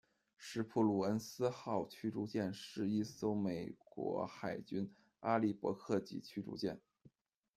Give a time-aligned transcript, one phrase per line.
[0.35, 6.81] 史普鲁恩斯号驱逐舰是一艘美国海军阿利·伯克级驱逐舰。